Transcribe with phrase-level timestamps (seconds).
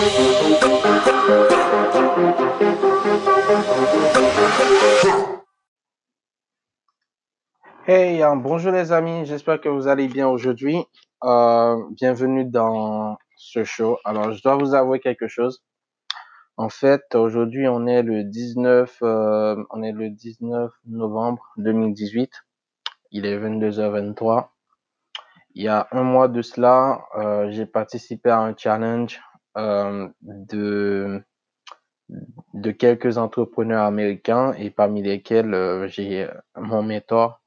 [0.00, 0.06] Hey,
[8.22, 10.84] euh, bonjour les amis, j'espère que vous allez bien aujourd'hui.
[11.24, 13.98] Euh, bienvenue dans ce show.
[14.04, 15.64] Alors, je dois vous avouer quelque chose.
[16.56, 22.30] En fait, aujourd'hui, on est le 19, euh, on est le 19 novembre 2018.
[23.10, 24.50] Il est 22h23.
[25.56, 29.20] Il y a un mois de cela, euh, j'ai participé à un challenge
[29.58, 31.22] de
[32.54, 37.40] de quelques entrepreneurs américains et parmi lesquels euh, j'ai mon mentor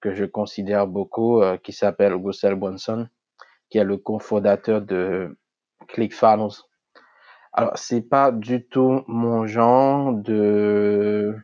[0.00, 3.08] que je considère beaucoup, euh, qui s'appelle Russell Brunson,
[3.68, 5.36] qui est le cofondateur de
[5.88, 6.62] ClickFunnels.
[7.52, 11.34] Alors, c'est pas du tout mon genre de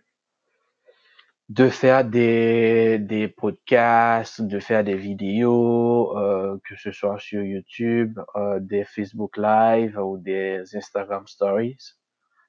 [1.50, 8.18] de faire des, des podcasts, de faire des vidéos, euh, que ce soit sur YouTube,
[8.36, 11.96] euh, des Facebook Live ou des Instagram Stories.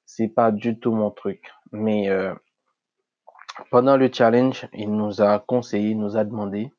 [0.05, 1.51] C'est pas du tout mon truc.
[1.71, 2.33] Mais euh,
[3.69, 6.71] pendant le challenge, il nous a conseillé, il nous a demandé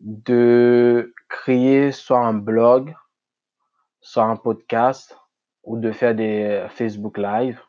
[0.00, 2.94] de créer soit un blog,
[4.00, 5.18] soit un podcast
[5.64, 7.60] ou de faire des Facebook Live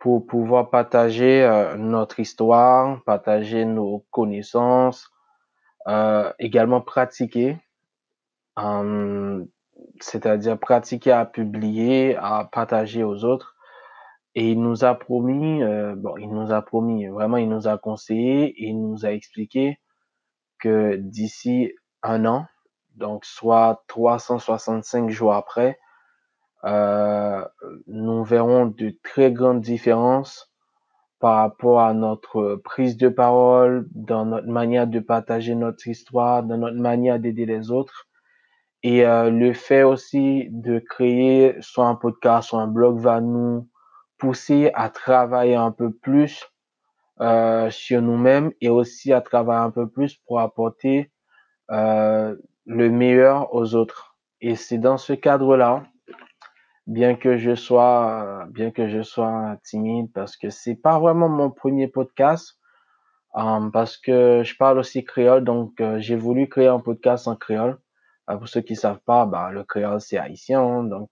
[0.00, 5.10] pour pouvoir partager euh, notre histoire, partager nos connaissances,
[5.86, 7.58] euh, également pratiquer,
[8.58, 9.44] euh,
[10.00, 13.54] c'est-à-dire pratiquer à publier, à partager aux autres.
[14.34, 15.60] Et il nous a promis,
[15.96, 19.80] bon, il nous a promis, vraiment, il nous a conseillé, il nous a expliqué
[20.60, 21.72] que d'ici
[22.04, 22.46] un an,
[22.94, 25.80] donc soit 365 jours après,
[26.64, 27.44] euh,
[27.86, 30.50] nous verrons de très grandes différences
[31.20, 36.56] par rapport à notre prise de parole, dans notre manière de partager notre histoire, dans
[36.56, 38.08] notre manière d'aider les autres.
[38.82, 43.68] Et euh, le fait aussi de créer soit un podcast, soit un blog va nous
[44.16, 46.46] pousser à travailler un peu plus
[47.20, 51.10] euh, sur nous-mêmes et aussi à travailler un peu plus pour apporter
[51.70, 52.34] euh,
[52.64, 54.16] le meilleur aux autres.
[54.40, 55.84] Et c'est dans ce cadre-là,
[56.90, 61.50] bien que je sois, bien que je sois timide, parce que c'est pas vraiment mon
[61.50, 62.58] premier podcast,
[63.36, 67.36] euh, parce que je parle aussi créole, donc euh, j'ai voulu créer un podcast en
[67.36, 67.78] créole.
[68.28, 71.10] Euh, pour ceux qui savent pas, bah, le créole c'est haïtien, donc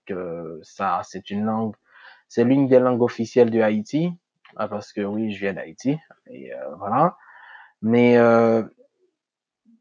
[0.63, 1.75] ça c'est une langue
[2.27, 4.13] c'est l'une des langues officielles de Haïti,
[4.57, 5.97] ah, parce que oui, je viens d'Haïti,
[6.29, 7.15] et voilà.
[7.81, 8.17] Mais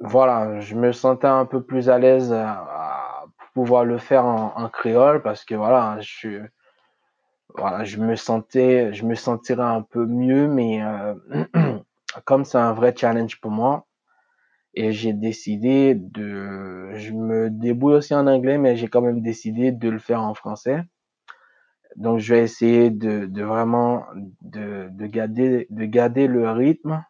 [0.01, 2.88] voilà, je me sentais un peu plus à l'aise pour
[3.59, 6.47] pouvoir le faire en, créole, parce que voilà, je
[7.57, 11.15] voilà, je me sentais, je me sentirais un peu mieux, mais euh,
[12.25, 13.89] comme c'est un vrai challenge pour moi,
[14.75, 19.73] et j'ai décidé de, je me débrouille aussi en anglais, mais j'ai quand même décidé
[19.73, 20.85] de le faire en français.
[21.97, 24.05] Donc, je vais essayer de, de vraiment
[24.41, 27.05] de, de, garder, de garder le rythme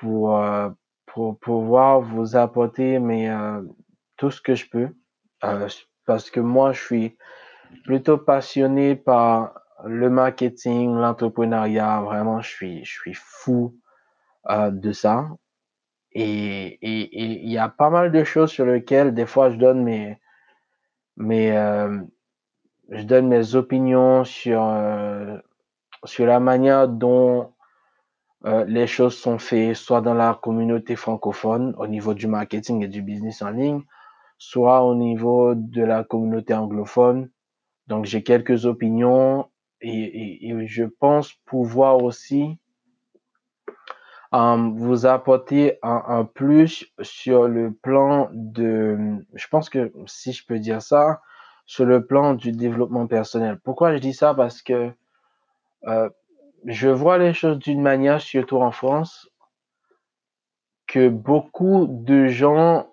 [0.00, 0.68] pour, euh,
[1.06, 3.62] pour pouvoir vous apporter mais, euh,
[4.16, 4.88] tout ce que je peux.
[5.44, 5.68] Euh,
[6.06, 7.16] parce que moi, je suis
[7.84, 12.00] plutôt passionné par le marketing, l'entrepreneuriat.
[12.02, 13.76] Vraiment, je suis, je suis fou
[14.50, 15.28] euh, de ça.
[16.12, 20.16] Et il y a pas mal de choses sur lesquelles, des fois, je donne mes,
[21.16, 21.98] mes, euh,
[22.90, 24.62] je donne mes opinions sur,
[26.04, 27.52] sur la manière dont
[28.44, 33.02] les choses sont faites, soit dans la communauté francophone au niveau du marketing et du
[33.02, 33.82] business en ligne,
[34.48, 37.30] soit au niveau de la communauté anglophone.
[37.86, 39.48] Donc j'ai quelques opinions
[39.80, 42.58] et, je pense pouvoir aussi
[44.32, 48.96] um, vous apporter un, un, plus sur le plan de,
[49.34, 51.20] je pense que si je peux dire ça,
[51.66, 53.58] sur le plan du développement personnel.
[53.62, 54.34] Pourquoi je dis ça?
[54.34, 54.92] Parce que
[55.86, 56.10] euh,
[56.66, 59.28] je vois les choses d'une manière, surtout en France,
[60.86, 62.86] que beaucoup de gens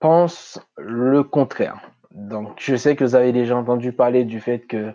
[0.00, 1.80] pensent le contraire.
[2.10, 4.92] Donc, je sais que vous avez déjà entendu parler du fait que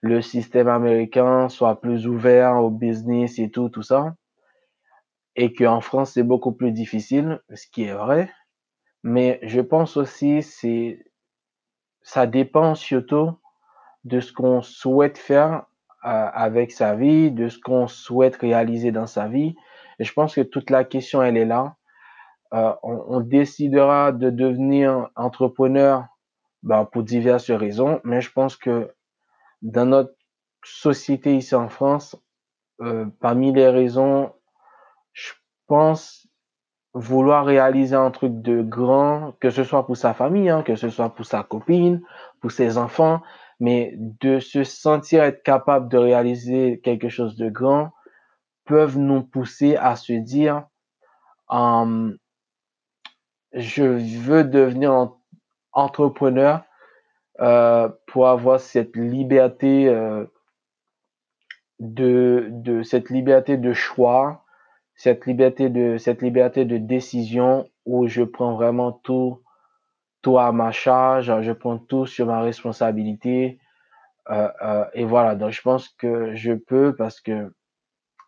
[0.00, 4.14] le système américain soit plus ouvert au business et tout, tout ça.
[5.36, 8.30] Et qu'en France, c'est beaucoup plus difficile, ce qui est vrai.
[9.04, 11.04] Mais je pense aussi, c'est
[12.02, 13.32] ça dépend surtout
[14.04, 15.66] de ce qu'on souhaite faire
[16.04, 19.54] euh, avec sa vie, de ce qu'on souhaite réaliser dans sa vie.
[19.98, 21.77] Et je pense que toute la question, elle est là.
[22.54, 26.06] Euh, on, décidera de devenir entrepreneur
[26.62, 28.90] ben, pour diverses raisons, mais je pense que
[29.60, 30.14] dans notre
[30.64, 32.16] société ici en France,
[32.80, 34.32] euh, parmi les raisons,
[35.12, 35.32] je
[35.66, 36.26] pense
[36.94, 40.88] vouloir réaliser un truc de grand, que ce soit pour sa famille, hein, que ce
[40.88, 42.02] soit pour sa copine,
[42.40, 43.20] pour ses enfants,
[43.60, 47.90] mais de se sentir être capable de réaliser quelque chose de grand
[48.64, 50.64] peuvent nous pousser à se dire,
[53.52, 55.12] je veux devenir
[55.72, 56.62] entrepreneur
[57.40, 60.24] euh, pour avoir cette liberté euh,
[61.78, 64.44] de, de cette liberté de choix,
[64.96, 69.42] cette liberté de cette liberté de décision où je prends vraiment tout
[70.22, 73.60] tout à ma charge, je prends tout sur ma responsabilité.
[74.30, 77.52] Euh, et voilà, donc je pense que je peux parce que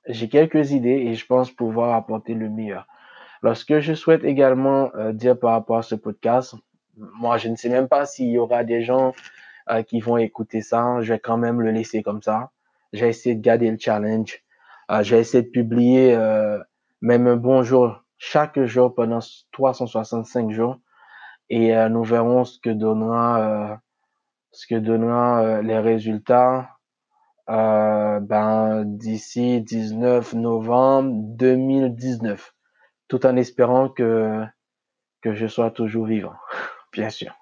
[0.07, 2.87] j'ai quelques idées et je pense pouvoir apporter le meilleur.
[3.43, 6.55] Alors, ce que je souhaite également euh, dire par rapport à ce podcast,
[6.97, 9.15] moi, je ne sais même pas s'il y aura des gens
[9.71, 11.01] euh, qui vont écouter ça.
[11.01, 12.51] Je vais quand même le laisser comme ça.
[12.93, 14.43] J'ai essayé de garder le challenge.
[14.91, 16.17] Euh, j'ai essayé de publier
[17.01, 19.21] même un bonjour chaque jour pendant
[19.53, 20.79] 365 jours.
[21.49, 23.81] Et nous verrons ce que donnera,
[24.53, 26.69] ce que donnera les résultats
[27.49, 32.55] ben, d'ici 19 novembre 2019,
[33.11, 34.43] tout en espérant que,
[35.21, 36.37] que je sois toujours vivant,
[36.93, 37.35] bien sûr.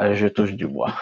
[0.00, 0.92] Euh, je touche du bois.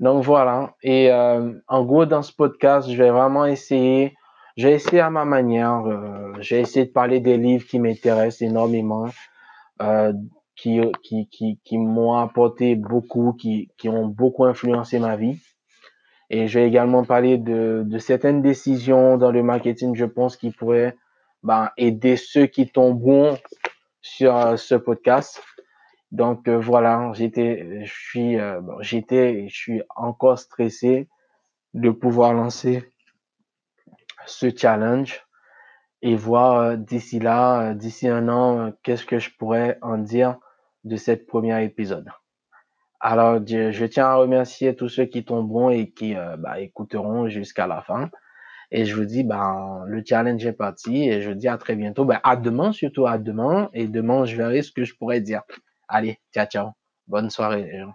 [0.00, 0.74] Donc voilà.
[0.82, 4.14] Et euh, en gros, dans ce podcast, je vais vraiment essayer,
[4.56, 9.08] j'ai essayé à ma manière, euh, j'ai essayé de parler des livres qui m'intéressent énormément,
[10.54, 15.38] qui, qui, qui, qui m'ont apporté beaucoup, qui, qui ont beaucoup influencé ma vie.
[16.30, 20.50] Et je vais également parler de, de certaines décisions dans le marketing, je pense, qui
[20.50, 20.94] pourraient
[21.42, 23.38] ben, aider ceux qui tomberont
[24.00, 25.42] sur euh, ce podcast.
[26.10, 31.08] Donc euh, voilà, j'étais, je suis, euh, j'étais, je suis encore stressé
[31.74, 32.90] de pouvoir lancer
[34.26, 35.24] ce challenge
[36.00, 40.38] et voir d'ici là, d'ici un an, qu'est-ce que je pourrais en dire
[40.84, 42.08] de cette première épisode.
[43.00, 47.82] Alors, je, tiens à remercier tous ceux qui tomberont et qui bah, écouteront jusqu'à la
[47.82, 48.10] fin.
[48.70, 51.74] Et je vous dis, ben, le challenge est parti et je vous dis à très
[51.74, 52.04] bientôt.
[52.04, 53.70] Ben, à demain, surtout à demain.
[53.72, 55.42] Et demain, je verrai ce que je pourrais dire.
[55.88, 56.70] Allez, ciao, ciao.
[57.06, 57.94] Bonne soirée, les gens.